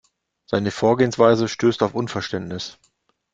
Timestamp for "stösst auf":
1.47-1.93